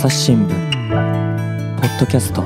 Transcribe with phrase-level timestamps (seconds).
[0.00, 0.48] 朝日新聞
[1.80, 2.44] ポッドキャスト。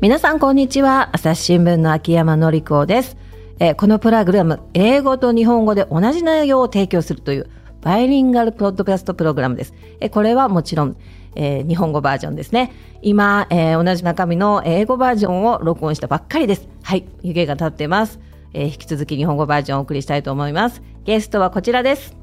[0.00, 1.10] 皆さんこんにちは。
[1.12, 3.16] 朝日新聞の秋山紀子です、
[3.60, 7.48] えーこのプログラム英語と日本語で同じ内容を提供するという
[7.80, 10.96] バイリンガルポッドキャストプログラムです、えーこれはもちろん、
[11.36, 12.72] えー日本語バージョンですね。
[13.02, 16.66] 今、えー同じ中身の英語バージョンを録音したばっかりです。
[16.82, 18.18] はい湯気が立ってます、
[18.52, 20.82] えー引き続き日本語バージョンをお送りしたいと思います。
[21.06, 22.16] ゲストはこちらです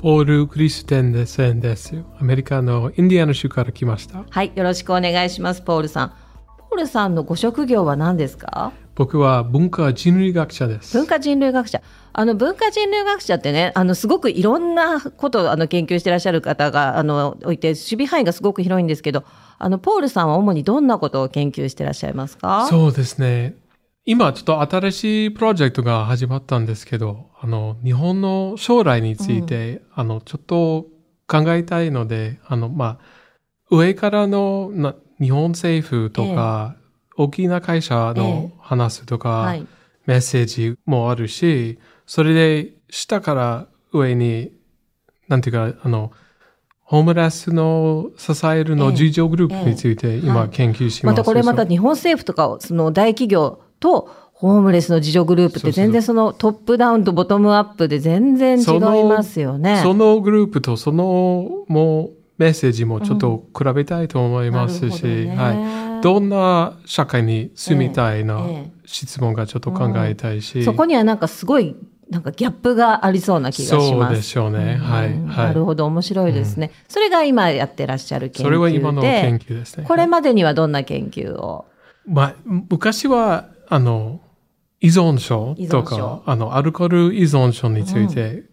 [0.00, 2.02] ポール・クリステンデセンです。
[2.18, 4.24] アメリカのインディアナ州から来ました。
[4.28, 6.12] はいよろしくお願いしますポールさん
[6.58, 8.72] ポールさんのご職業は何ですか？
[8.96, 10.98] 僕は文化人類学者です。
[10.98, 11.80] 文化人類学者
[12.12, 19.22] あの文化人類学者ってねあのすごくいろんなことをあの研究してらっしゃる方があのおいて守備範囲がすごく広いんですけど
[19.58, 22.66] あのポールさんは主にどんなことを研究してらっしゃいますか？
[22.68, 23.54] そうですね。
[24.06, 30.86] 今ちょっと新しいプロジェクトが始まったんですけど、あの、日本の将来について、あの、ちょっと
[31.26, 32.98] 考えたいので、あの、まあ、
[33.70, 36.76] 上からのな日本政府とか、
[37.16, 39.66] 大きな会社の話とか、はい。
[40.06, 44.52] メッセージもあるし、それで下から上に、
[45.28, 46.12] なんていうか、あの、
[46.82, 50.18] ホームレスの支えるの自助グループについてはい。
[50.18, 51.12] 今研究します。
[51.12, 59.80] またこれまた日本政府とかその大企業とホームレスの自助グループって全然そのトップダウンとボトムアップで全然違いますよね。
[59.82, 66.02] そのグループとそのもうメッセージもちょっと比べたいと思いますし、なるほどねはい。
[66.02, 71.76] どんな社会に住みたいなええ質問がちょっと考えたいし、そこにはなんかすごい
[72.10, 73.90] なんかギャップがありそうな気がします。
[73.90, 74.76] そうでしょうね。
[74.76, 75.18] はい。
[75.18, 76.70] なるほど、面白いですね。
[76.88, 78.44] それが今やってらっしゃる研究で。
[78.44, 79.84] それは今の研究ですね。
[79.86, 81.66] これまでにはどんな研究を？
[82.06, 84.20] まあ、昔は、あの、
[84.80, 88.44] 依存症とか、あの、アルコール依存症について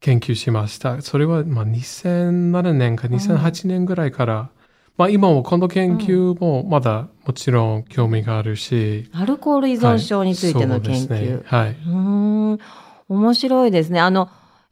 [0.00, 1.00] 研究しました。
[1.00, 4.50] それは、まあ、2007年か2008年ぐらいから、
[4.98, 10.98] まあ、今もこの研究もまだもちろん興味があるし、アルコール依存症についての研究。
[10.98, 11.40] はいそうですね。
[11.46, 11.70] はい。
[11.88, 12.58] ん、
[13.08, 14.00] 面白いですね。
[14.00, 14.28] あの、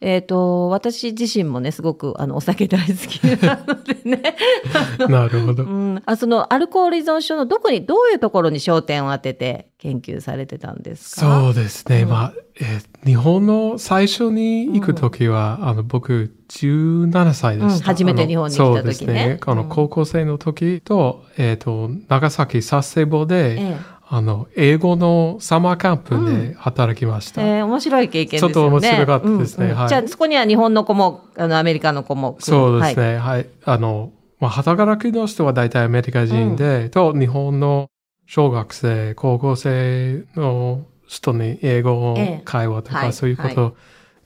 [0.07, 4.37] えっ、と、私自身もね、すごく、あの、お酒大好きなのでね。
[5.09, 5.67] なるほど う。
[5.67, 11.41] ん、あ、その、アルコール依存症のどこに、どういうところに焦点を当てて研究されてたんですか？
[11.41, 12.05] そうですね。
[12.05, 17.75] まあ、えー日本の最初に行くときは、あの、僕、17歳でした。
[17.75, 19.41] うん初めて日本に来た時ねあのそうですね。
[19.45, 27.43] あの、うん高校生の時と、えっ、と、長崎佐世保で、ええあの、英語のサマーキャンプで働きました。
[27.43, 28.55] えー面白い経験ですよね。
[28.55, 32.37] ちょっと面白かったですねはいうんうんじゃあ、そこには日本の子も、あの、アメリカの子も。
[32.39, 33.13] そうですはい。
[33.15, 33.19] ね。
[33.19, 33.49] はい。
[33.65, 37.91] あの、まあ、働きの人は大体アメリカ人で、と、日本の
[38.27, 43.77] 小学生、高校生の人に英語ええ会話とか、はいそういうこと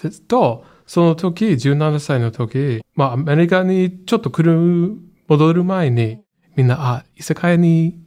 [0.03, 4.97] です、と、その時、17歳の時、まあ、アメリカにちょっと来る、
[5.29, 6.21] 戻る前に、
[6.57, 8.07] みんな、あ、居酒屋に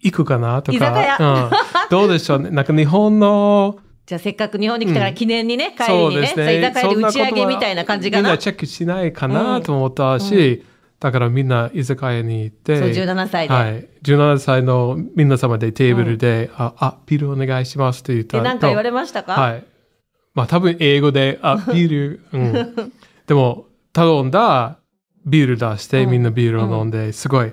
[0.00, 1.18] 行くかなとか、居酒屋。
[1.18, 1.50] うん、
[1.90, 2.50] どうでしょうね。
[2.52, 8.22] なんか日本の、じゃあ、せっかく日本に来たから記念にね、帰りにね、居酒屋で打ち上げみたいな感じかな。
[8.22, 10.64] みんなチェックしないかなと思ったし、
[10.98, 13.54] だからみんな居酒屋に行って、そう、17歳で。
[13.54, 13.88] はい。
[14.02, 19.32] 17歳の皆様でテーブルで、あ、あ、ビールお願いしますって言ったで、なんか言われましたか？
[19.32, 19.64] はい。
[20.34, 22.92] まあ多分英語で、あ、 ビール、うん。
[23.26, 24.78] でも、頼んだ
[25.24, 27.52] ビール出して、みんなビールを飲んで、すごい、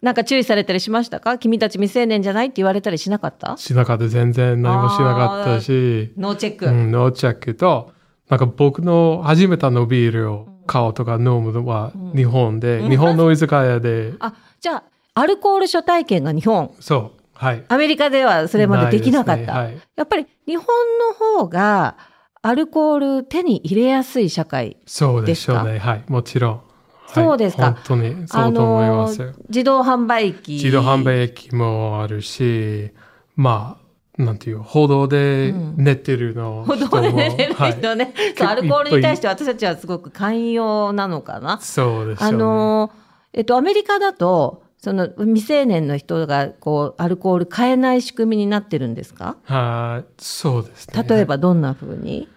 [0.00, 1.36] なんか注意されたりしましたか？
[1.36, 3.56] 君たち未成年じゃないって言われたりしなかった？
[3.58, 4.08] しなかった。
[4.08, 6.66] 全然何もしなかったし、ノーチェック。
[6.66, 7.92] うん、ノーチェックと、
[8.30, 14.84] なんか僕の初めてのビールを買うとか飲むのは日本で、日本の居酒屋で、あ、じゃあ、
[15.14, 16.74] アルコール初体験が日本？
[16.80, 17.64] そう、はい。
[17.68, 19.52] アメリカではそれまでできなかった。
[19.52, 21.98] ないですねやっぱり日本の方が
[22.40, 24.78] アルコール手に入れやすい社会。
[24.86, 25.78] そうでしょうね。
[25.78, 26.60] はい、もちろん。
[27.06, 29.34] はいそうですか本当にそうと思います。
[29.48, 30.54] 自動販売機。
[30.54, 32.90] 自動販売機もあるし、
[33.36, 33.78] ま
[34.18, 38.14] あ、なんていう、報道で寝てるのほ人も、どね、はい人ね。
[38.36, 41.58] そう、アルコールに対して私たちはすごく寛容なのかな。
[41.60, 42.38] そうですよあね。
[42.38, 42.90] の、
[43.32, 49.36] えっと、アメリカだと、その未成年の人がこうアルコール買えない仕組みになってるんですか？
[49.44, 51.04] はい、そうですね。
[51.08, 52.28] 例えばどんな風に、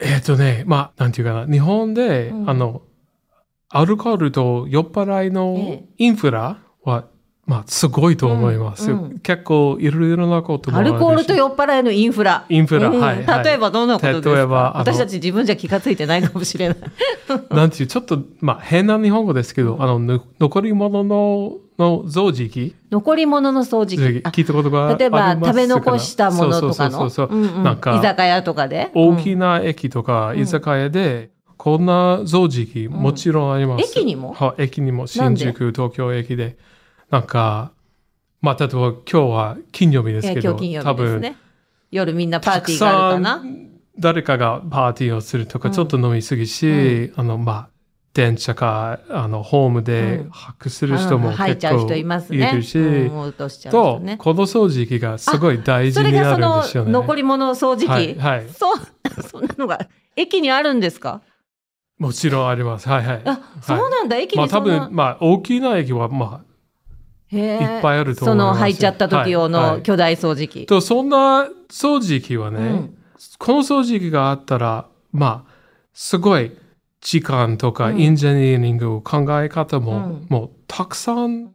[0.00, 2.82] えっ、とね、まあ、なんていうかな、日本で、うんあの、
[3.68, 7.06] アルコールと酔っ払いえのえインフラは、
[7.46, 8.90] まあ、すごいと思います。
[8.90, 12.44] うんうん結構、いろいろなこともあるしアルコールと酔っ払いのインフラ。
[12.48, 14.34] インフラうんはいはい例えばどんなことですか？
[14.34, 16.78] 例えば私たち自分じゃ気がついてないかもしれない。
[17.50, 24.22] なんていう、ちょっと、まあ、変な日本語ですけど、あの、ぬ残り物の、の増持期残り物の掃除機。
[24.24, 28.90] あ聞いたことが例えば食べ残したものとかのそうそうそうそう、うんうんなんか居酒屋とかで。
[28.94, 33.84] 大きな駅とか居酒屋で、こんな掃除機、もちろんあります。
[33.98, 34.32] 駅にも？
[34.34, 35.40] はい、駅にも、新で？
[35.40, 36.56] 宿、東京駅で。
[37.10, 37.72] なんか、
[38.40, 41.36] まあ、例えば今日は金曜日ですえけど、ー今日金曜多分。
[41.90, 43.36] 夜みんなパーティーがあるかな？
[43.36, 47.68] ん誰かがパーティーをするとか、うんちょっと飲みすぎし、あの、まあ、
[48.12, 52.50] 電車か、あの、ホームでうん吐くする人もうん吐い結ちゃう人い構ますね。
[52.52, 54.16] いるし、うん、しちゃうと人、ね。
[54.18, 56.92] この掃除機がすごい大事それにながそのるんですよね。
[56.92, 58.48] 残り物掃除機、はい、はい。
[58.50, 58.76] そう、
[59.22, 61.22] そんなのが駅にあるんですか？
[61.98, 62.88] もちろんあります。
[62.88, 63.22] はいはい。
[63.24, 64.60] あ、そうなんだ、駅まあ多。
[64.60, 66.44] 分、まあ大きな駅はま
[67.28, 67.76] へー。
[67.76, 68.54] いっぱいあると思そいます。
[68.56, 69.52] の入っちゃった時用はい。
[69.52, 69.76] はい。
[69.76, 70.66] の巨大掃除あ、機。
[70.66, 72.98] とそんな掃除機はね、うん。
[73.38, 75.52] この掃除機があったら、まあ、
[75.94, 76.52] すごい
[77.00, 78.00] 時間とかうん。
[78.02, 80.26] エンジニアリング、考え方も、うん。
[80.28, 81.52] もうたくさん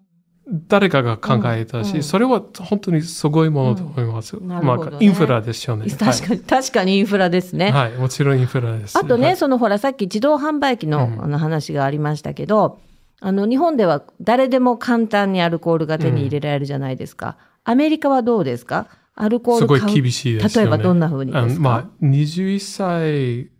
[0.47, 1.95] 誰かが考えたし、うん。
[1.97, 2.03] うん。
[2.03, 4.37] それは本当にすごいものと思います。
[4.37, 4.47] ん。
[4.47, 4.91] なるほどね。
[4.91, 5.89] まあ、インフラですよね。
[5.89, 7.71] 確かに、確かにインフラですね。
[7.71, 8.97] はい、はい、もちろんインフラです。
[8.97, 9.37] あとね、はい。
[9.37, 11.23] そのほら、さっき自動販売機の,、うん。
[11.23, 12.79] あの話がありましたけど、
[13.19, 17.37] あの日本では誰でも簡単にアルコールが手に入れられるじゃないですか。
[17.63, 18.87] アメリカはどうですか？
[19.13, 20.71] アルコーすごい厳しいですよね。
[20.71, 23.51] 例えばどんな風にですか、まあ、21歳。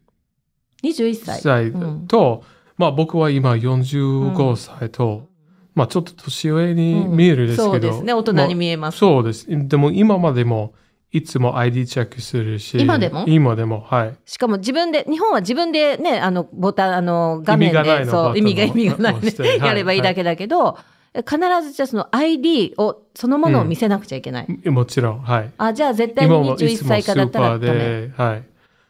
[0.83, 1.41] 21歳。
[1.41, 2.07] 歳うん。
[2.07, 2.43] と、
[2.77, 5.29] まあ僕は今45歳と、
[5.73, 8.97] まあちょっと年上に見えるですけど、そうですね、大人に見えます。
[8.97, 9.45] そうです。
[9.49, 10.73] でも今までも
[11.11, 12.79] いつも ID チェックするし。
[12.79, 13.25] 今でも？
[13.27, 14.15] 今でも、はい。
[14.25, 20.77] しかも自分で、日本は自分でね、あの、ボタン、あの、画面で、意味がないのそう、意味が意味がないねやればいいだけだけど、
[21.13, 24.69] 必ずじゃあその ID を、そのものを見せなくちゃいけない。
[24.69, 25.51] もちろん、はい。
[25.57, 27.79] あ、じゃあ絶対に今もい21つも歳スーパーからだったらダメ。
[27.79, 28.43] で、はい。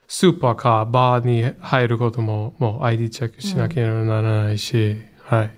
[0.07, 5.51] スーパーかバーに入ることも、もう ID チェックしなければならないし、はい。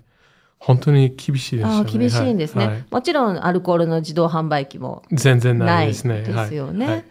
[0.63, 1.75] 本当に厳しいですよね。
[1.79, 2.73] あ厳しいんですね、はい。
[2.75, 2.85] はい。
[2.89, 6.21] もちろんアルコールの自動販売機も全然なないいですね。
[6.21, 6.85] ですよね。
[6.85, 6.95] はい。
[6.95, 7.05] はい。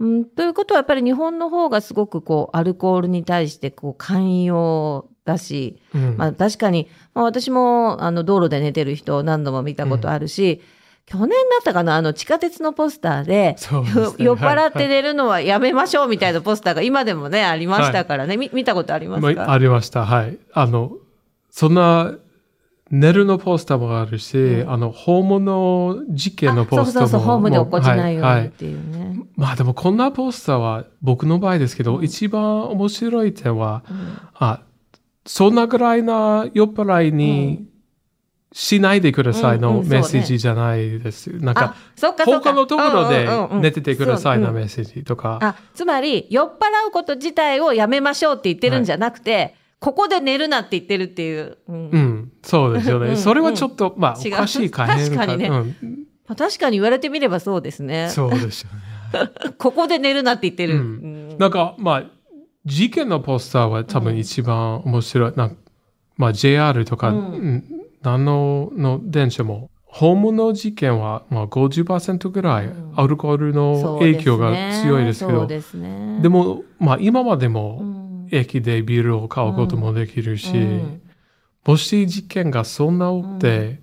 [0.00, 6.16] うん、ということはやっぱり日本の方がすごくこうアルコールに対してこう寛容だし、うん。
[6.16, 10.62] まあ、確かに、まあ、私もあの道路で寝てる人を何度も見たことあるし、
[11.04, 13.56] 去年だったかなあの地下鉄のポスターでね。
[13.70, 20.06] よ酔っ払って寝るのはやめましょうみたいなポスターが今でもねありましたからね、み見たことありますまあか、ありました。
[20.06, 20.38] はい。
[20.52, 20.92] あの、
[21.50, 22.14] そんな、
[22.90, 24.70] 寝るのポスターもあるし、うん。
[24.70, 27.06] あの、訪問の事件のポスターも。
[27.06, 28.42] あそうそうそうホームで起こちないようはいはい。
[28.44, 29.20] にっていうね。
[29.36, 32.04] まあでもこんなポスターは僕の場合ですけど、うん。
[32.04, 34.18] 一番面白い点は、うん。
[34.34, 34.62] あ、
[35.26, 37.68] そんなぐらいな酔っ払いに
[38.52, 41.30] しないでくださいのメッセージじゃないです。
[41.38, 42.50] なんかあ、そっかそっか。
[42.50, 43.60] 他のところでうんうんうん。
[43.60, 45.38] 寝ててくださいなメッセージとか。
[45.42, 51.90] あつまり酔っ払うこと自体をやめましょうって言ってるんじゃなくて、ここで寝るなって言ってるっていう、うん。
[51.90, 53.10] うん、そうですよね。
[53.10, 54.86] うんそれはちょっと、まあ、おかしいか。
[54.86, 55.48] 変確かにね。
[55.48, 55.76] うん、
[56.26, 58.08] まあ確かに言われてみればそうですね。
[58.10, 58.88] そうですよね。
[59.58, 60.80] ここで寝るなって言ってる、うん。
[60.80, 60.84] う
[61.34, 61.38] ん。
[61.38, 62.04] なんか、まあ、
[62.64, 65.32] 事件のポスターは多分一番面白い。
[65.36, 65.56] なんか
[66.16, 67.16] まあ、JR とか、うん。
[67.16, 67.64] うん
[68.00, 72.92] 何のの電車も、ホームの事件は、まあ、50%ぐらいうん。
[72.94, 74.52] アルコールの影響が
[74.82, 78.28] 強いですけど、そうですねでも、まあ、今までうもん。
[78.30, 81.02] 駅でビールを買うこともできるし、うん
[81.68, 83.82] もし事件がそんな多くて、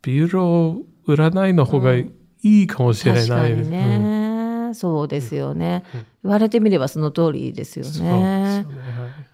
[0.00, 2.10] ビールを売らないの方がい
[2.42, 3.68] いかもしれない確かにです。
[3.70, 6.06] ね、そうですよね、うん。
[6.24, 8.26] 言われてみればその通りですようんそうですよね。
[8.62, 8.66] ね。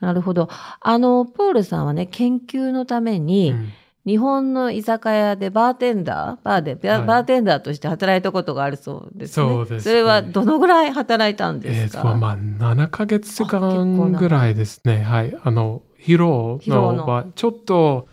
[0.00, 0.48] なるほど。
[0.80, 3.68] あのポールさんはね研究のためはいに、うん。
[4.04, 7.06] 日本の居酒屋でバーテンダーバーでバはい。
[7.06, 9.46] バーテンダーとして働いたことがあるそうですね。
[9.46, 9.94] そうですね。
[9.94, 15.02] れはどのぐらい働いたんでえすか、ーとまあ、7ヶ月間ぐらいですね。
[15.02, 15.38] はい。
[15.44, 16.92] あの、広広尾の。
[16.92, 18.08] のは、ちょっと、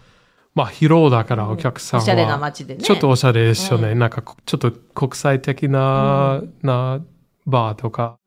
[0.55, 2.81] まあ、広だからうんお客さんは、おしゃれな街でね。
[2.81, 3.91] ちょっとおしゃれですよね。
[3.91, 7.01] うなんか、ちょっと国際的な、な
[7.45, 8.17] バーとか、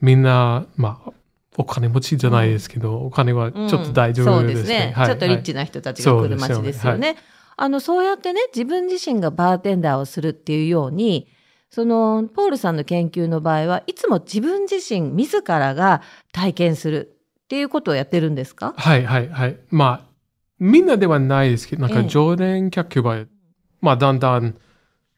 [0.00, 1.12] みんな、まあ、
[1.56, 4.30] お金持ちじゃないですけど、お金はちょっと大丈夫ですね。
[4.30, 4.36] うん。
[4.40, 5.06] そうですね、はい。
[5.06, 7.08] ちょっとリッチな人たちが来る街ですよね。
[7.08, 7.16] はい。
[7.56, 11.28] あのそうやってね自分自身がバーテンダーをするっていうように
[11.70, 17.16] そのポールさんの研究の場合はいつも自分自身自らが体験する
[17.52, 18.72] っていうことをやってるんですか？
[18.78, 19.58] はいはいはい。
[19.70, 20.10] まあ、
[20.58, 22.02] みんなではないですけど、なんええ。
[22.04, 23.26] か常連客は、
[23.82, 24.56] まあだんだん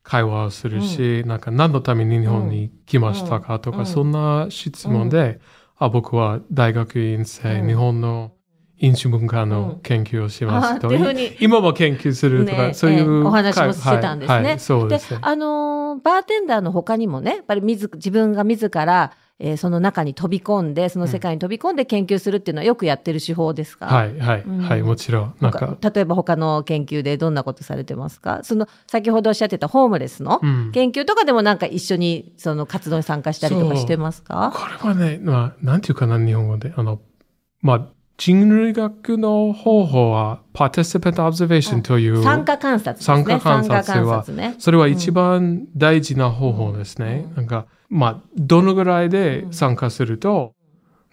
[0.02, 3.86] 会話をするし、なんか何のために日本に来ましたかとか、うん。
[3.86, 5.38] そんな質問で、
[5.78, 8.32] あ、僕は大学院生、うん日本の
[8.78, 10.92] 飲酒文化の研究をしますと、
[11.38, 14.34] 今も研究するとか、ねそういう、ええお話もしてたんですね。
[14.34, 15.14] はいはいそうでです。
[15.14, 15.20] ね。
[15.22, 24.58] あのーバーテンダーの他にもねやっぱり自自分が自ら、えーその中に飛び込んでその世界に飛び込んで研究するっていうのはよくやってる手法ですか、はいはい、うん。
[24.58, 25.34] はい、もちろん。
[25.40, 28.40] なんか、他例えば他の研究でどんなことされてますか？
[28.44, 30.70] その先ほどおっしゃってたホームレスのうん。
[30.72, 34.52] 研究とかでもなんか一緒にその活動に参加したりとかしてますか？
[34.54, 36.72] これはね、まあ、なんていうかな、日本語で。
[36.76, 37.00] あの、
[37.60, 43.16] まあ、人類学の方法は、participant observation という、参加観察ですね。
[43.16, 44.54] 参加観察参加は観察ね。
[44.58, 47.26] それは一番大事な方法ですね。
[47.34, 50.54] なんか、まあ、どのぐらいで参加すると、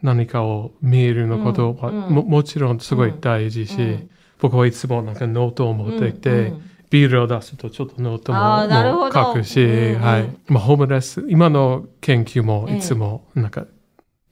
[0.02, 2.16] 何かを見えるのことは、うん。
[2.16, 4.10] ももちろんすごい大事し、うん。
[4.40, 6.38] 僕はいつもなんかノートを持ってきて、うん。
[6.38, 6.62] うん。
[6.90, 9.96] ビールを出すとちょっとノートも書くし、うん。
[9.96, 10.02] うん。
[10.02, 10.30] はい。
[10.48, 13.66] まあ、ホームレス、今の研究もいつも、なんか、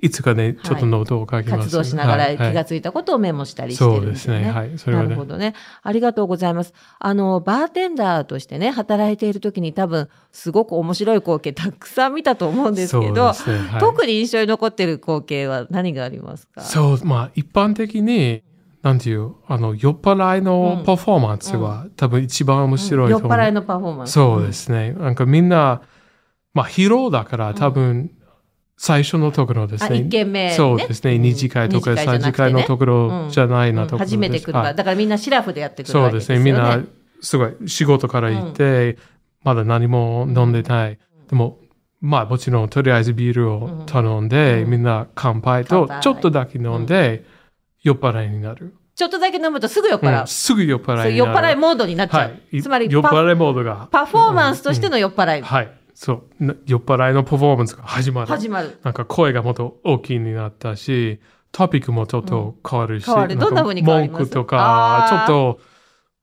[0.02, 1.64] いつかね、ちょっとノートを書きます。
[1.64, 4.50] 活動しながらはいはい気がついたことをメモしたりしてるんそうですね。
[4.50, 4.78] はい。
[4.78, 5.26] それはねなるほ。
[5.26, 5.56] どね。
[5.84, 6.74] ありがとうございます。
[7.00, 13.58] あの、バーテンダーとしてね、働いている時に多分、すごく面白い光景たくさん見たと思うんですけど、ですね。
[13.58, 16.62] はい特に印象に残ってる光景は何がありますか？
[16.62, 18.44] そう、まあ、一般的に、
[18.82, 23.30] なんていう、あの、酔っ払いのパフォーマンスは、多分一番面白いと思う。
[23.30, 24.12] 酔っ払いのパフォーマンス。
[24.12, 24.94] そうですね。
[24.94, 25.82] なんかみんな、
[26.54, 28.12] まあ、ヒーローだから多分、
[28.82, 29.98] 最初のところですあ、ね。
[29.98, 30.54] 一軒目、ね。
[30.56, 31.18] そうですね。
[31.18, 34.16] ん二次会とか二次会のところじゃないなところです。
[34.16, 36.46] 初めて来るから、はいだからみんなシラフでやってくるわけですよね。
[36.46, 36.80] そうですね。
[36.80, 36.88] みんな、
[37.20, 38.98] すごい、仕事から行って、
[39.44, 40.98] まだ何も飲んでない。
[41.30, 41.60] でも、
[42.00, 47.26] まあもちろん、とりあえずビールを頼んで、うんみんな乾杯とちょっとだけ飲んで、
[47.84, 48.76] 酔っ払いになる。
[48.96, 50.22] ちょっとだけ飲むとすぐ酔っ払う。
[50.22, 51.28] うんすぐ酔っ払いに酔っ。
[51.28, 52.30] 払いモードになっちゃう。
[52.30, 52.62] はい。
[52.62, 53.90] つまりパ、酔っ払いモードが。
[53.92, 55.42] パフォーマンスとしての酔っ払い。
[55.42, 55.79] はい。
[56.02, 56.46] そう。
[56.46, 58.28] な酔っ払いのパフォーマンスが始まる。
[58.28, 58.80] 始まる。
[58.84, 61.20] なんか声がもっと大きいになったし、
[61.52, 64.20] トピックもちょっと変わるし、変わるどんな風に変わります？
[64.20, 65.60] 文句とあか、ーちょっと、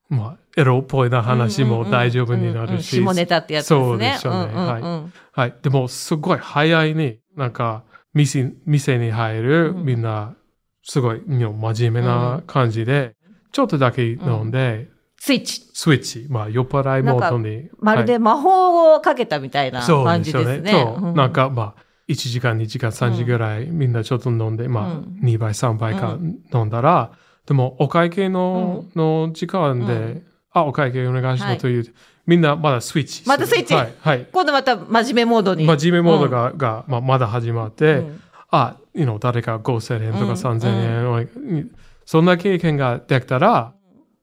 [0.09, 2.99] まあ、エロっぽいな話も大丈夫になうんうんうんるし。
[2.99, 3.79] 下ネタってやつですね。
[3.79, 5.53] そうですよねんうんうんはい。
[5.61, 7.83] でも、すごい早いに、なんか、
[8.15, 10.33] 店店に入る、うんみんな、
[10.81, 13.15] すごい、真面目な感じで、
[13.51, 14.89] ちょっとだけ飲んで、
[15.19, 15.61] スイッチ。
[15.73, 17.55] スイッチ、まあ、酔っ払いモードに。
[17.55, 20.57] はいまるで魔法をかけたみたいなそう感ですよね。
[20.57, 20.81] じですね。
[20.83, 21.07] そう。
[21.07, 26.17] うんなんか、まあ、1時間、2時間、3時ぐらい、みんなちょっと飲んで、まあ、うん2倍、3倍か
[26.53, 27.11] 飲んだら、
[27.45, 31.85] でも、お会計の、の時間で、うんあ、お会計お願いしますという、
[32.25, 33.27] みんなまだスイッチ。
[33.27, 33.93] またスイッチはい。
[33.99, 34.27] はい。
[34.31, 35.65] 今度また真面目モードに。
[35.65, 41.71] 真面目モードが、が、まあ、まだ始まって、うんあ、you know 誰か5000円とうんか3000円、
[42.05, 43.73] そんな経験ができたら、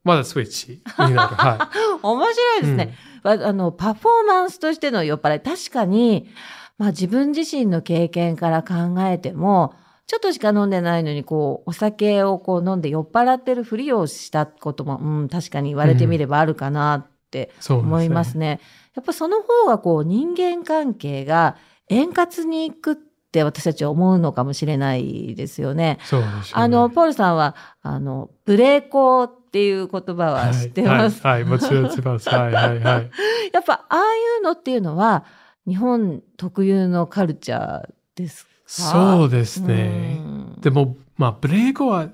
[0.05, 1.35] まだスイッチになる。
[1.35, 1.71] は
[2.03, 2.95] 面白いですね。
[3.23, 6.29] ああの、パフォーマンスとしての酔っ払い、確かに、
[6.79, 9.75] まあ自分自身の経験から考えても、
[10.07, 17.63] ちょっとしか飲んでないのに、こう、お酒をこう飲んで酔っ払ってるふりをしたことも、うん、確かに言われてみればあるかなってい。
[17.63, 18.61] そうですね思いますね。
[18.95, 21.57] やっぱその方がこう、人間関係が
[21.89, 25.99] 円滑にいくって私たちは思うのかもしれないですよね。
[26.05, 26.45] そうですよね。
[26.53, 32.29] あの、ポールさんは、あの、ブレーコーっていう言葉は知ってますはい、はい、はいもちろん知ってます。
[32.29, 33.11] はい、はい、はい。
[33.55, 34.01] やっぱああい
[34.41, 35.25] うのっていうのは
[35.65, 38.51] 日本特有のカルチャーですか？
[38.67, 40.17] そうですね。
[40.19, 40.23] う
[40.57, 42.09] んでも、まあ、ブレイクは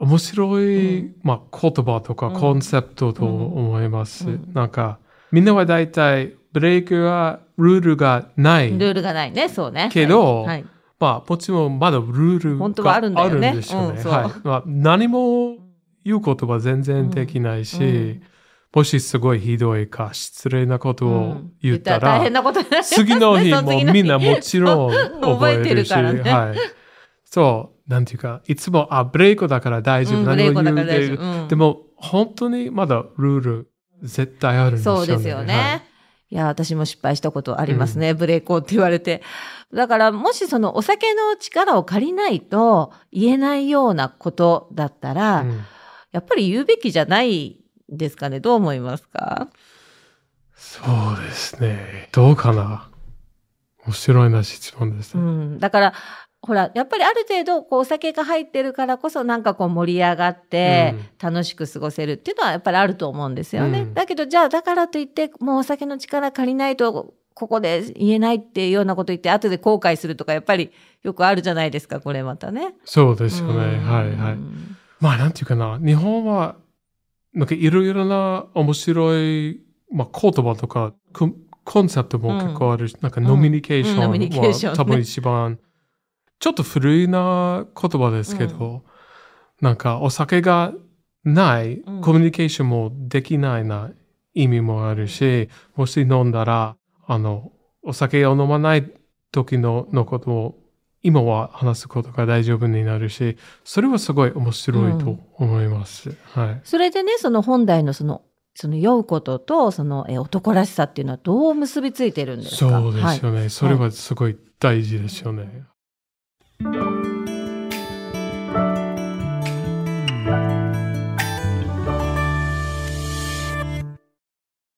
[0.00, 4.28] 面白い、うんまあ、言葉とかうんコンセプトと思います。
[4.28, 4.98] うんなんか、
[5.30, 8.70] みんなは大体、ブレイクはルールがない。
[8.70, 9.88] ルールがないね、そうね。
[9.90, 10.64] けどはい
[11.00, 13.96] まあ、もちろんまだルールがあるんでしょうね。
[13.96, 14.32] うんそうはい。
[14.44, 15.56] まあ、何も
[16.04, 18.22] 言うことは全然できないし、うん
[18.74, 22.24] もしすごいひどいか失礼なことをうん言ったら、
[22.82, 26.56] 次の日もみんなもちろん覚えてるし、 てるねはい。
[27.24, 30.20] そう、なんていうか、いつも、あ、ブレイクだから大丈夫。
[30.20, 33.70] うん何もブレイクだ言うから大丈夫うんでも、本当にまだルール
[34.02, 35.06] 絶対あるんですよね。
[35.06, 35.54] そうですよね。
[35.54, 35.82] はい
[36.30, 38.14] い、や、私も失敗したことありますね。
[38.14, 39.22] ブレーコーって言われて。
[39.74, 45.60] だから、もしそのお酒の力を借りないと言えないようなことだったら、うん
[46.12, 48.40] やっぱり言うべきじゃないですかね。
[48.40, 49.48] どう思いますか？
[50.54, 52.08] そうですね。
[52.12, 52.88] どうかな。
[53.84, 55.22] 面白いな質問ですね。
[55.22, 55.58] うん。
[55.58, 55.92] だから、
[56.40, 63.82] ほら、やっぱりある程度、こう、お酒が入ってるからこそ、なんかこう、盛り上がって、楽しく過ごせるっていうのは、やっぱりあると思うんですよね。
[63.82, 70.70] うんだけど、じゃあ、だからといって、もうお酒の力借りないと、ここで言えないっていうようなこと言って、後で後悔するとか、やっぱり
[71.02, 72.74] よくあるじゃないですか、これまたね。
[72.84, 73.54] そうですよね。
[73.54, 74.36] うんはいはい。
[75.02, 75.80] まあ、なんていうかな。
[75.84, 76.54] 日本は、
[77.34, 84.76] なんかいろいろな面白い、まあ、言葉とか、コンセプトも結構あるし、なんかノミニケーションは、うん。
[84.76, 85.58] 多分一番、
[86.38, 88.84] ちょっと古いな言葉ですけど、
[89.60, 90.72] なんかお酒が
[91.24, 92.00] ない、うん。
[92.00, 93.90] コミュニケーションもできないな
[94.34, 96.76] 意味もあるし、もし飲んだら、
[97.08, 97.50] あの、
[97.82, 98.88] お酒を飲まない
[99.32, 100.61] 時ののことを
[101.02, 106.10] 今は話すことが大丈夫になるし、それはすごい面白いと思います。
[106.10, 106.60] うん、はい。
[106.62, 108.22] それでね、その本題のその、
[108.54, 112.80] その酔うことと、その男らしさっていうのはどう結びついてるんですか？
[112.80, 115.42] そうですよね、はい、それはすごい大事ですよね。
[115.42, 115.52] はい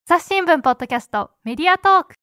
[0.06, 2.14] 朝日新聞ポッドキャストメディアトーク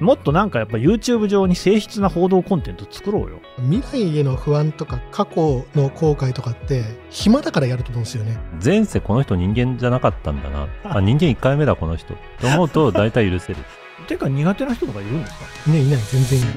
[0.00, 3.40] もっとなんかやっぱ YouTube 上に誠実な報道コンテンツ作ろうよ。
[3.70, 8.36] 未来への不安とか過去の後悔とかって暇だからやると思うんですよね。
[8.62, 10.68] 前世この人人間じゃなかったんだな。
[10.84, 12.14] あ、人間1回目だこの人。
[12.40, 13.58] と思うと大体許せる。
[14.06, 15.34] てか苦手な人とかいるんです
[15.64, 15.70] か？
[15.70, 16.52] ねいない全然いない。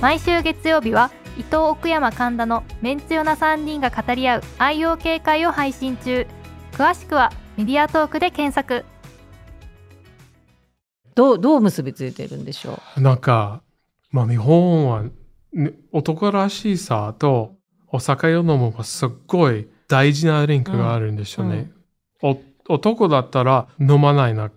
[0.00, 6.26] 毎週月曜日は伊藤奥山神田のメンツヨな3人が語り合う愛用警戒を配信中
[6.72, 8.84] 詳しくはメディアトークで検索
[11.14, 13.62] どうどう結びついてるんでしょなんか、
[14.10, 15.04] まあ日本は、
[15.52, 17.56] ね、男らしさと
[17.88, 21.70] お酒を飲むはすっごい大事なリンクがあるんですよね。
[22.22, 22.38] お
[22.68, 24.50] 男だったら飲まないな。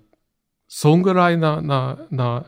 [0.67, 2.45] そんぐらいな、な、な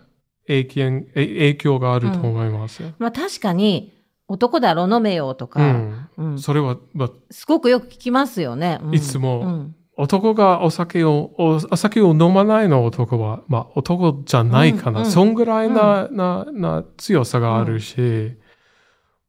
[0.47, 2.83] 影響え影響があると思います。
[2.83, 2.93] う。
[2.99, 3.93] まあ確かに
[4.27, 6.09] 男だろ飲めよとうか、ん。
[6.17, 8.79] うんそれは、まあ、すごくよく聞きますよね。
[8.81, 14.99] うんいつもうん男がお酒を、おお酒を飲まないの男は、まあ男じゃないかな。
[14.99, 18.37] うんうんそんぐらいな、な、な強さがあるし、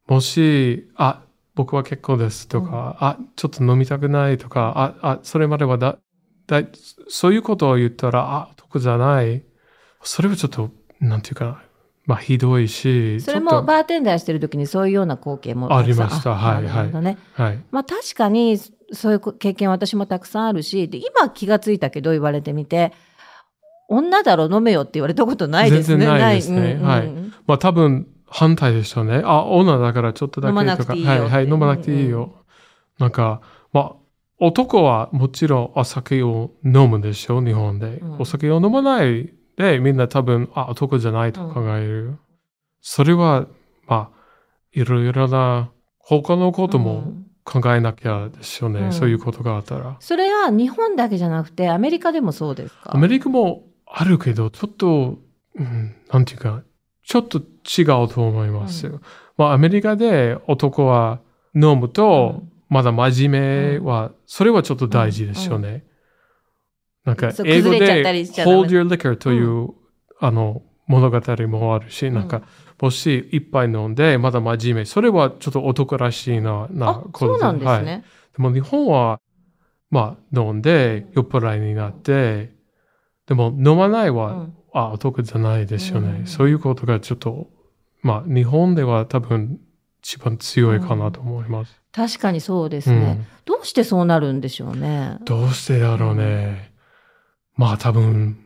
[0.07, 1.23] もし、あ、
[1.55, 5.97] 僕は結構ですとか、あ、ちょっと飲みたくないとか、あ、あ、それまではだ、
[6.45, 6.61] だ、
[7.07, 9.43] そういうことを言ったら、あ、男じゃない。
[10.03, 11.63] それはちょっと、なんていうかな、
[12.05, 17.17] まあひどいし、それもバーテンダーしてる時にそういうような光景もありましたはいなるほどね。
[17.33, 17.59] はい。
[17.71, 18.57] まあ確かに
[18.93, 22.93] そういう経験私もたくさんあるし、で今気がついたけど言われてみて、
[23.87, 26.05] 女だろ飲めよって言われたことないですね。
[26.05, 27.09] 全然ないですねうんうんはい
[27.47, 29.21] まあ多分反対でしょうね。
[29.25, 30.93] あ、女だからちょっとだけとか。
[30.93, 32.33] いいよはいはい、飲まなくていいよ。
[32.99, 33.41] なんか、
[33.73, 33.95] まあ、
[34.39, 37.97] 男はもちろんお酒を飲むでしょう、日本で。
[37.97, 42.17] うんお酒を飲まないで、みんな多分、あ、男じゃないと考える。
[42.81, 43.47] それは、
[43.87, 44.19] まあ、
[44.71, 48.79] いろいろな、他のことうもん考えなきゃですよね。
[48.79, 48.93] うん。
[48.93, 49.97] そういうことがあったら。
[49.99, 52.95] それは日本だけじゃなくてアメリカでもそうですか？
[52.95, 55.17] アメリカもあるけど、ちょっと、
[55.55, 56.61] うん、なんていうか、
[57.03, 58.85] ちょっと違うと思います。
[58.85, 59.01] よ。
[59.35, 61.21] まあ、アメリカで男は
[61.55, 65.85] 飲むと、まだ真面目は、それはちょっと大事ですよね。
[67.03, 69.69] なんか英語で hold your liquor という、
[70.19, 72.43] あの、物語もあるし、なんうか、
[72.79, 74.85] もし一杯飲んで、まだ真面目。
[74.85, 78.03] それはちょっと男らしいな、なあ、ことそうなんですはいね。
[78.35, 79.19] でも日本は、
[79.89, 82.53] まあ、飲んで、酔っ払いになって、
[83.27, 86.19] でも飲まないは、うんあ、男じゃないですよね。
[86.19, 87.47] うんそういうことがちょっと、
[88.01, 89.59] まあ、日本では多分
[90.01, 91.81] 一番強いかなと思います。
[91.91, 92.95] 確かにそうですね。
[92.95, 95.17] うんどうしてそうなるんでしょうね。
[95.25, 96.71] どうしてだろうね。
[97.57, 98.45] まあ多分、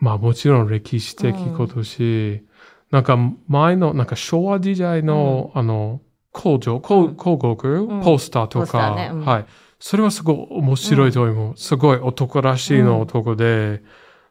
[0.00, 2.42] まあもちろん歴史的ことし、
[2.90, 3.18] なんか
[3.48, 6.00] 前の、なんか昭和時代の、あの、
[6.32, 8.00] 工場、広告、うん。
[8.02, 9.46] ポスターとか、はい。
[9.78, 11.56] それはすごい面白いと思う。
[11.56, 13.82] すごい男らしいの男で、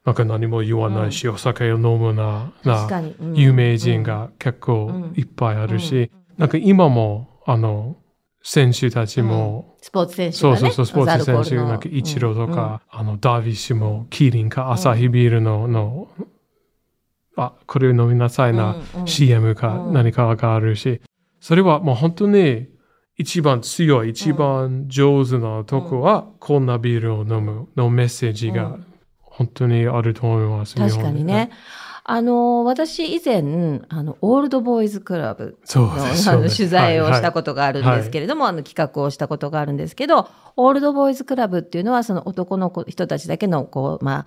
[0.05, 3.01] なんか何も言わないし、お酒を飲むな、な、
[3.33, 7.97] 有名人が結構いっぱいあるし、なんか今も、あの、
[8.43, 10.37] 選手たちも、スポーツ選手。
[10.37, 16.07] そうそうそう、スポーツ選手、なんか、イチローとか、あの、ダービッシュも、キリンか、アサヒビールの、の、
[17.37, 21.01] あ、これ飲みなさいな、うんうん CM かうん何かがあるし、
[21.39, 22.67] それはもう本当に、
[23.17, 28.85] 一番強い、一番上手なとこは、こんなビールを飲むのメッセージがうん
[29.37, 30.75] 本当にあると思います。
[30.75, 31.51] 確かにね。。
[32.05, 35.91] あの、私以前、あの、オールドボーイズクラブの。
[35.93, 37.33] あの取材をしたと。
[37.33, 44.25] ことがあるんですけれども、あの企画をしたことがあるんですけど、オールドボーイズクラブっていうのはその男の子人たちだけのこう、まあ、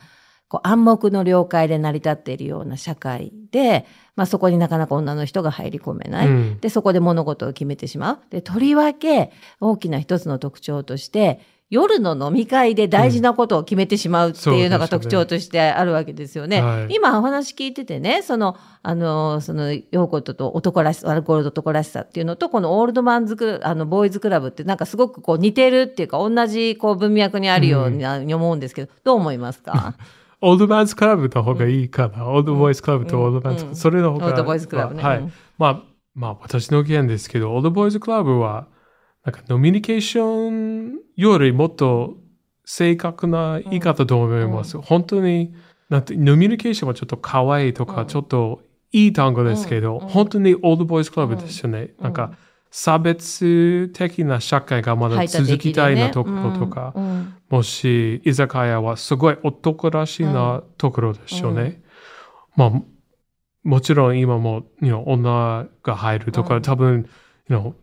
[0.48, 6.28] こう暗黙の了解で成り立っているような社会で、まあそこになかなか女の人が入り込めない。
[6.28, 8.18] うんで、そこで物事を決めてしまう。
[8.30, 9.30] で、とりわけ
[9.60, 16.62] 大きな一つの特徴として、夜の飲み会で大事なことを決めてしまうっていうのが特徴としてあるわけですよね。
[16.62, 29.94] はい今お話聞いててね、その、あの、その、ヨーコットと男らしさ、アルコールと男らしさっていうのと、このオールドマンズクラあの、ボーイズクラブってなんかすごくこう似てるっていうか、同じこう文脈にあるように思うんですけど、どう思いますか？
[30.40, 32.26] オールドマンズクラブの方がいいかな。
[32.28, 34.26] old boys club と old man's、うんそれの方が。
[34.26, 35.18] old boys club ねはい。
[35.18, 35.82] うんまあ、
[36.14, 38.68] まあ、私の意見ですけど、 old boys club は、
[39.24, 42.16] なんか、ノミニケーションよりもっと
[42.64, 44.78] 正確な言い方と思います。
[44.78, 45.54] 本当に、
[45.88, 51.90] なんて、ノミニケーションはちょっと可愛いとか、ちょっといい単語ですけど、本当に old boys club ですよね。
[52.00, 52.32] なんか、
[52.70, 61.82] 差別的な社会がまだ続きたいなところとか、うんうんもし、居酒屋はすごい男らしいなところですよね。
[62.56, 62.72] まあ、
[63.64, 66.62] もちろん今も、女が入るとか、うん。
[66.62, 67.08] 多分、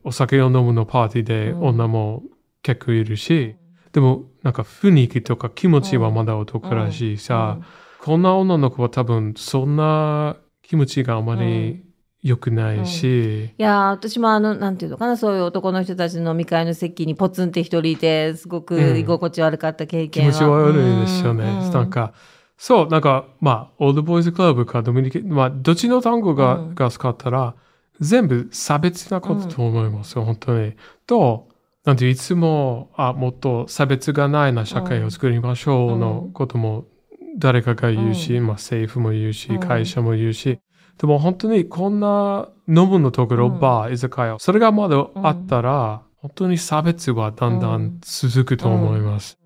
[0.03, 1.63] お酒を飲むのパーティーでうん。
[1.69, 2.23] 女も
[2.61, 3.55] 結構いるし、
[3.91, 7.57] でも、なんか雰囲気とか気持ちはまだ男らしいさ、
[8.03, 11.84] こんな女の子は多分そんな気持ちがあまり
[12.25, 20.31] 良くないし、いやー私もあの、なんていうのかな、そういう男の人たちの飲み会の席にポツンって一人いて、すごく居心地悪かった経気験は。
[20.33, 21.43] 持ち悪いですよね。
[21.43, 21.71] うん。
[21.71, 22.13] なんか、
[22.57, 26.75] そう、なんか、まあ、オールドボーイズクラブかドミニケ、まあ、どっちの単語が、うん。
[26.75, 27.53] が使ったら、
[27.99, 30.73] 全部差別なことと思いますよ、本当に。
[31.05, 31.47] と、
[31.85, 36.85] なんていつも、あ、もっと差別がないな社会を作りましょうのことも
[37.37, 39.59] 誰かが言うし、まあ政府も言うし、うん。
[39.59, 40.59] 会社も言うし、
[40.97, 43.59] でも本当にこんな飲むのところ、うん。
[43.59, 49.37] バー、居酒屋、それがまだあったら、本当に差別はだんだん続くと思います。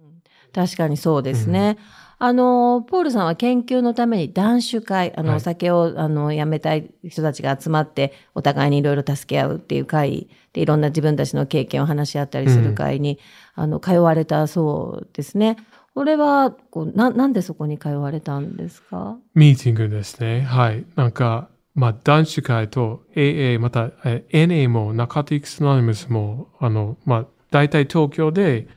[0.53, 1.77] 確かにそうですね。
[2.21, 5.37] あの、ポールさんは研究のために男子会、あの、はい。
[5.37, 13.19] お酒を、あの、やめたい人たちが集まって、お互いにいろいろ助け合うっていう会で、いろんな自分たちの経験を話し合ったりする会に、
[13.55, 15.55] あの、通われたそうですね。
[15.95, 19.17] これは、こう、な、なんでそこに通われたんですか？
[19.35, 20.41] ミーティングですね。
[20.41, 20.85] はい。
[20.95, 28.67] なんか、まあ、男子会と AA、また、え NA も、ナカティクス・ノニムスも、あの、まあ、大体東京で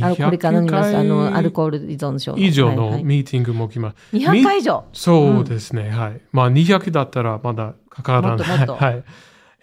[0.00, 0.96] アルコール200か飲みます。
[0.96, 2.38] あの、アル回コール依存症の。
[2.38, 4.16] 以上のはいはいミーティングも来ます。
[4.16, 4.84] 200回以上？
[4.92, 5.90] そうですね。
[5.90, 6.20] はい。
[6.32, 8.66] まあ、200だったらまだかからない。
[8.66, 9.04] はい。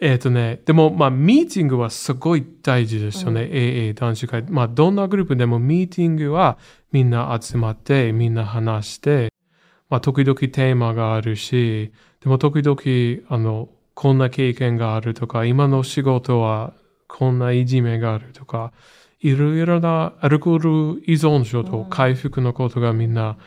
[0.02, 3.42] えっ、とね、でも、まあ、ミーティングはすごい大事ですよね。
[3.42, 4.44] AA 男子会。
[4.44, 6.58] まあ、どんなグループでもミーティングは
[6.94, 9.34] みんな集まって、みんな話して、
[9.90, 16.74] まあ、時々テーマがあるし、でも時々、あの、こんな経験があるとか、今の仕事は
[17.10, 18.72] こんないじめがあるとか、
[19.20, 23.38] いろいろなアルコール依存症と回復のことがみんな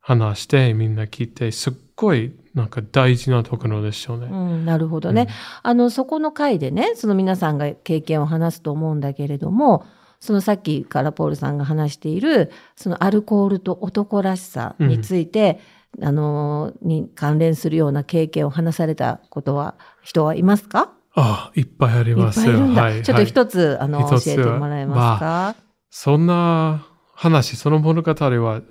[0.00, 4.26] 話して、みんな聞いて、すっごいなんか大事なところですよね。
[4.30, 5.28] うん、なるほどね。
[5.62, 9.84] あの、そこの回でね、その皆さんが経験を話すと思うんだけれども、
[10.18, 15.60] そのさっきからポールさんが話している、そのアルコールと男らしさについて、
[16.02, 20.92] あの、に関連するような経験を話されたことは、人はいますか？
[21.14, 22.52] あいっぱいありますよ。
[22.52, 22.82] ぱいいるんだ。
[22.82, 22.94] はい。
[22.94, 25.56] ちょっとはい一つ、あの、教えてもらえますか、
[25.90, 28.62] そんな話、その物語は、え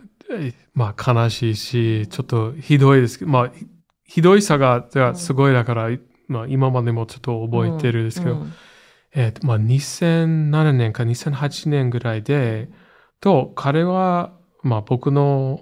[0.74, 3.66] まあ悲しいし、ちょっとひどいですけど、まあ、ひ
[4.06, 5.90] ひどいさががすごいだから、
[6.28, 8.54] まあ今までもちょっと覚えてるんですけど、うん
[9.14, 12.70] えっ、と、まあ2007年か2008年ぐらいで、
[13.20, 15.62] と、彼は、まあ僕の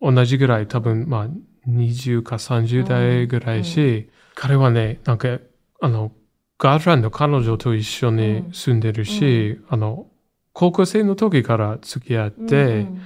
[0.00, 1.28] 同じぐらい、多分、まあ
[1.68, 5.38] 20か30代ぐらいし、彼はね、なんか、
[5.80, 6.12] あの、
[6.58, 10.06] ガールフレンド、彼女と一緒に住んでるし、あの、
[10.52, 13.00] 高校生の時から付き合って、うん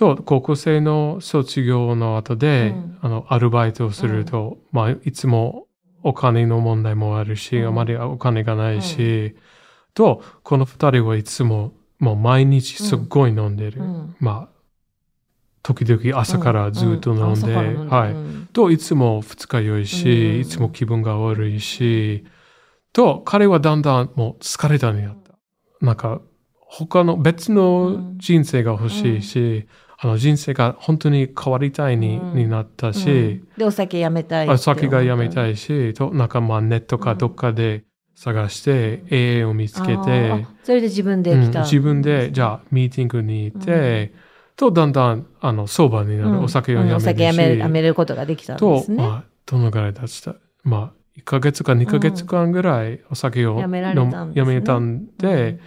[0.00, 2.98] と、高校生の卒業の後で、うん。
[3.02, 5.66] あの、アルバイトをすると、まあ、いつも
[6.02, 7.68] お金の問題もあるし、うん。
[7.68, 9.36] あまりお金がないし、
[9.92, 13.82] と、この二人はいつも、もう毎日すっごい飲んでる。
[13.82, 14.16] うん。
[14.20, 14.60] まあ、
[15.62, 18.12] 時々朝からずっと飲んで、はい。
[18.12, 18.48] うん。
[18.54, 20.40] と、いつも二日酔いし、うん。
[20.40, 22.24] いつも気分が悪いし、
[22.94, 25.34] と、彼はだんだんもう疲れたになった。
[25.84, 26.22] なんか、
[26.70, 29.66] 他の別の人生が欲しいし、
[30.02, 32.34] あの人生が本当に変わりたいに,、うん。
[32.34, 33.48] になったし、うん。
[33.58, 34.64] で、お酒やめたいってあ思った。
[34.64, 36.28] 酒がやめたいし、と、なん。
[36.28, 37.84] かまあネットかどっかで
[38.14, 44.12] 探して、AA を見つけあてー、それで自分でうん来た、自分で、じゃあ、ミーティングに行って、
[44.56, 46.30] と、だんだん、あの、相場になる。
[46.30, 46.44] うん。
[46.44, 48.96] お酒をやめるお酒やめやめることができたんでと、すね。
[49.02, 50.36] まあ、どのぐらい経ちた？
[50.62, 55.58] まあ、1ヶ月か2ヶ月間ぐらいお酒をやめられたんでやめたんで、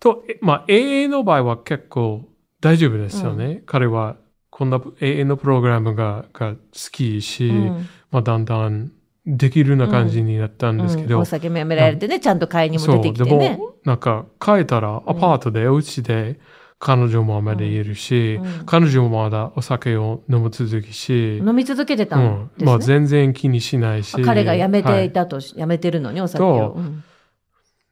[0.00, 2.28] と、えまあ、AA の場合は結構
[2.60, 3.62] 大丈夫ですよね。
[3.66, 4.16] 彼は、
[4.50, 6.58] こんな AA のプログラムがが好
[6.90, 7.88] きし、うん。
[8.10, 8.90] まあ、だんだん
[9.26, 11.22] できるような感じになったんですけど、うん。
[11.22, 13.56] お酒もやめられてね、ちゃんと買いにも出てきでてね。
[13.56, 16.40] も、なんか、帰ったら、アパートで、お家で、
[16.80, 18.66] 彼女もまだいるし、うん。
[18.66, 22.66] 彼女もまだお酒を飲む続きし、飲み続けてたうんんですね。
[22.66, 24.14] まあ、全然気にしないし。
[24.14, 26.72] あ彼が辞めてはいたとし、辞めてるのにお酒とを。
[26.76, 27.04] うん。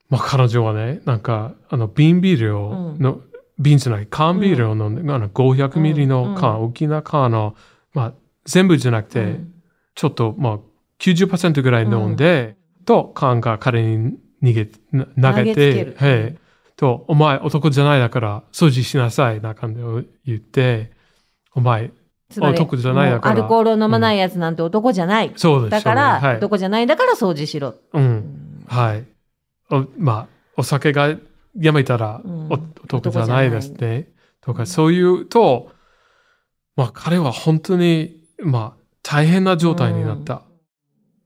[0.09, 3.03] まあ、彼女はね、なんか、あの、瓶ビールを、うん。
[3.03, 3.21] の
[3.59, 7.55] 瓶じゃない、缶ビールを飲んで、あの、500ミリの缶、うん大きな缶の、
[7.95, 8.13] まあ、
[8.45, 9.53] 全部じゃなくて、うん
[9.97, 10.59] ちょっと、まあ、
[11.01, 16.37] 90%ぐらい飲んで、と、缶が彼に逃げ、な投げて、はい。
[16.77, 20.93] と、お前男じゃないだから掃除しなさい、な感じを言って、
[21.55, 21.91] お前、
[22.39, 25.33] 男じゃないだからアルコールを飲まないやつなんて男じゃない。
[25.37, 25.71] そうです。
[25.71, 26.37] だから、はい。
[26.37, 27.75] 男じゃないんだから掃除しろ。
[27.95, 28.65] うん。
[28.67, 29.05] はい。
[29.71, 30.27] おまあ、
[30.59, 31.17] お酒が
[31.59, 34.13] やめたら、うんお男じゃないですね。
[34.41, 35.73] とか、そういうと、
[36.77, 40.43] まあ、彼は本当に、まあ、大変な状態になった。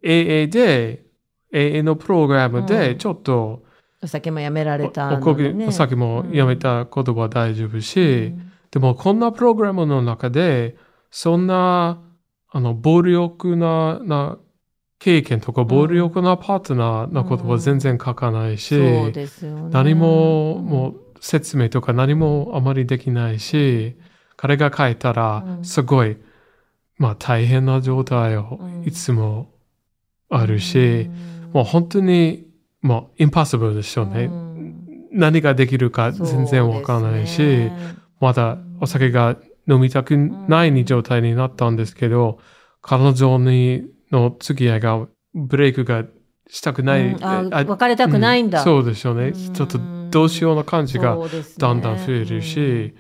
[0.03, 1.05] AA で、
[1.53, 3.65] AA のプログラムうんで、ちょっと、
[4.03, 5.67] お酒もやめられたね。
[5.67, 8.33] お酒もやめたことは大丈夫し、
[8.71, 10.77] でもこんなプログラムの中で、
[11.11, 12.03] そんな、
[12.49, 14.39] あの、暴力な、な、
[15.01, 18.79] 経験とか暴力なパートナーのことは全然書かないし。
[19.71, 23.97] 何も、もう説明とか何もあまりできないし、
[24.37, 25.65] 彼が書いたらう、ん。
[25.65, 26.19] すごい、
[26.99, 28.85] まあ大変な状態をうん。
[28.85, 29.51] いつも
[30.29, 31.09] あるし、
[31.55, 32.47] もう本当に、
[32.83, 34.31] もうインパッシブルですよね。
[35.13, 37.71] 何ができるか全然わからないし、
[38.21, 42.39] まだお酒が飲みたくない状態になったんですけど、
[42.83, 46.05] 彼女にの付き合いがブレイクが
[46.49, 47.09] したくない。
[47.09, 48.63] うんああ別れたくないんだ。
[48.63, 49.29] うそうですよね。
[49.29, 49.79] うんちょっと
[50.11, 51.17] どうしような感じが
[51.59, 52.95] だんだん増えるし、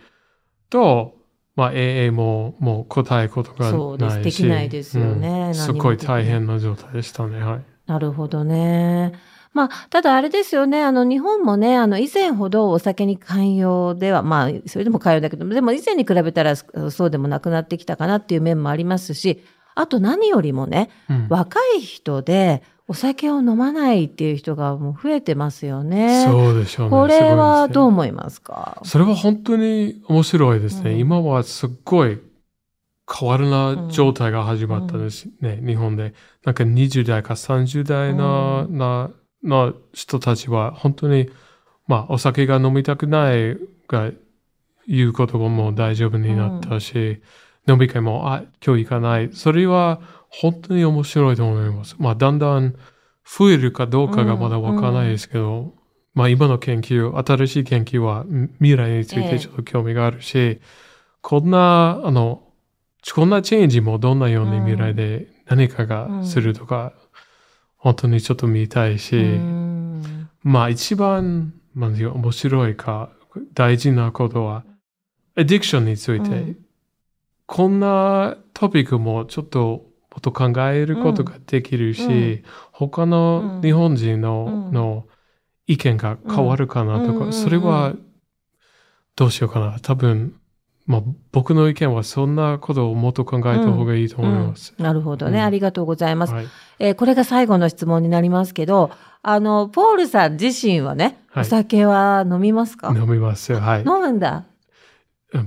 [0.70, 1.14] と、
[1.57, 4.25] まあ AA ももう答えることがそうですないし。
[4.25, 7.40] できないですよねすごい大変な状態でしたね。
[7.40, 7.64] はい。
[7.87, 9.12] なるほどね。
[9.53, 19.42] まあ、ただあれですよね、あの、日本もね、あの、以前ほどお酒に寛容では、まあ、それでも寛容だけど、でも以前に比べたらそそうでもなくなってきたかなっていう面もありますし、
[19.81, 26.25] あと何よりもね、うん若い人でお酒を飲まないっていう人がもう増えてますよね。
[26.25, 26.90] そうでしょうね。
[26.90, 28.81] これはどうう思いますか？
[28.85, 30.90] それは本当に面白いですね。
[30.93, 32.21] うん今はすっごい
[33.12, 36.14] 変わるな状態が始まったんですね、日本で。
[36.45, 39.11] なんか20代か30代の、うな、
[39.43, 41.29] の人たちは本当に、
[41.87, 43.57] まあお酒が飲みたくない
[43.88, 44.11] が
[44.87, 47.21] 言うことも大丈夫になったし、
[47.70, 49.30] 飲み会も、あ、今日行かない。
[49.33, 51.96] それは本当に面白いと思います。
[51.98, 52.74] まあだんだん
[53.24, 55.74] 増えるかどうかがまだわからないですけど、
[56.14, 59.30] まあ今の研究、新しい研究はん未来についええ。
[59.30, 60.61] てちょっと興味があるし、
[61.20, 62.42] こんな、あの、
[63.14, 66.92] こんなチェンジもどんなように未来で何かがするとか、
[67.76, 70.28] 本当にちょっと見たいし、うん。
[70.42, 73.11] まあ一番、まあ、面白いか
[73.54, 74.64] 大事なことは、
[75.37, 76.56] アディクションについて、うん
[77.53, 79.85] こんなトピックもちょっとも
[80.19, 85.05] っと考えることができるし、うん他の日本人の,、うんの
[85.67, 87.95] 意見が変わるかなとか、うんそれは
[89.17, 89.81] どうしようかな。
[89.81, 90.37] 多分、
[90.87, 94.73] まあ僕の意見はそんなことをもっと考えた方がいいと思います。
[94.79, 96.33] なるほどね、うんありがとうございます。
[96.33, 96.47] はい
[96.79, 103.53] えーこれが最後の質問になりますけど、あの、ポールさん自身はね、はいお酒は飲みますか、飲みます。
[103.55, 103.81] はい。
[103.81, 104.45] 飲むんだ。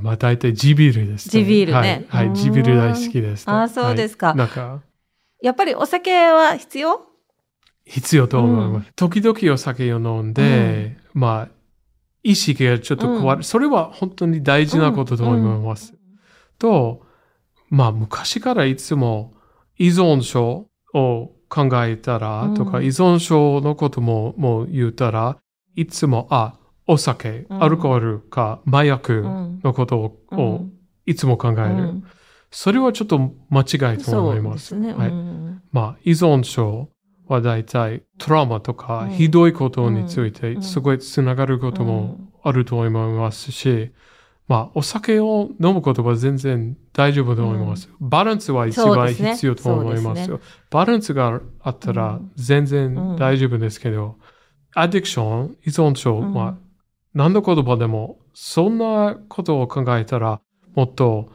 [0.01, 2.05] まあ大体地ビールです、地ビールね。
[2.09, 2.27] はい。
[2.27, 4.27] はい、地ビール大好きです、あーそうですか。
[4.27, 4.81] はいなんか、
[5.41, 7.01] やっぱりお酒は必要？
[7.85, 8.93] 必要と思います。
[8.95, 11.55] 時々お酒を飲んで、まあ、
[12.23, 13.43] 意識がちょっと変わる。
[13.43, 15.93] それは本当に大事なことと思います。
[16.57, 17.05] と、
[17.69, 19.33] まあ、昔からいつも
[19.77, 22.53] 依存症を考えたら、うん。
[22.53, 25.37] とか依存症のことももう言ったら、
[25.75, 27.63] いつも、あ、お酒、うん。
[27.63, 29.61] アルコールか麻薬うん。
[29.63, 30.73] のことを,、うん。
[31.05, 31.59] いつも考える。
[31.59, 32.03] うん。
[32.51, 33.19] それはちょっと
[33.49, 34.67] 間違いと思います。
[34.67, 34.93] すね。
[34.93, 35.09] はい。
[35.09, 35.61] うん。
[35.71, 36.89] まあ、依存症
[37.27, 39.09] は大体トラウマとかうん。
[39.11, 40.31] ひどいことについうん。
[40.31, 43.91] てすごいつながることもあると思いますし、
[44.47, 47.89] まあ、お酒を飲むことは全然大丈夫と思います。
[47.99, 50.41] バランスは一番必要と思いますそうよ。
[50.69, 54.17] バランスがあったら全然大丈夫ですけど、
[54.75, 56.33] アディクション、依存症、うん。
[56.33, 56.57] まあ、
[57.13, 60.41] 何の言葉でも、そんなことを考えたら、
[60.75, 61.29] もっと、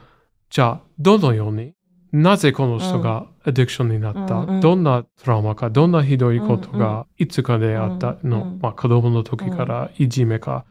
[0.51, 1.75] じゃあ、どのように、
[2.11, 4.61] なぜこの人がアディクションになった、うんうん。
[4.61, 10.64] どんなトラウマか、どんなひどいことうんがいつかであったの、うんうんまあ、子供の時からいじめか、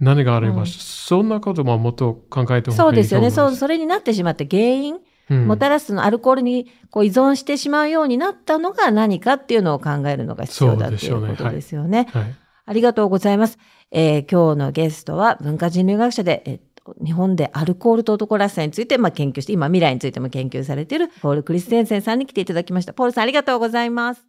[0.00, 2.76] 何がありました、そんなことももっと考えてほしい。
[2.78, 3.30] そうですよね。
[3.30, 4.98] そう、それになってしまった原因、
[5.30, 5.46] うん。
[5.46, 12.08] もたらすのアルコールにこう依存してしまうようになったのが何かっていうのを考えるのが必要だっていうことですよね。
[12.12, 12.34] はい。
[12.72, 13.58] ありがとうございます。
[13.90, 22.94] えー今日のゲストは文化人類学者で、えっと日本でアルコールと男らしさについて、まあ、研究して、今未来についても研究されているポール・クリステンセンさんに来ていただきました。
[22.94, 24.24] ポールさんありがとうございます。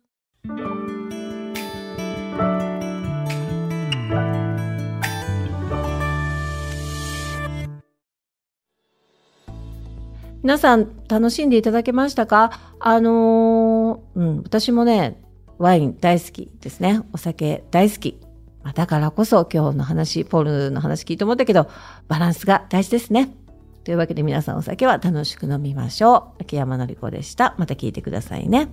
[10.44, 12.52] 皆さん楽しんでいただけましたか？
[12.80, 15.22] あのーうん、私もね、
[15.58, 17.00] ワイン大好きですね。
[17.14, 18.20] お酒大好き。
[18.64, 21.70] まあだからこそ今日の話、ポールの話聞いて思ったけど、
[22.08, 23.36] バランスが大事ですね。
[23.84, 26.42] というわけで皆さんお酒は楽しく飲みましょう。
[26.44, 27.56] 秋山のりこでした。
[27.58, 28.70] また聞いてくださいね。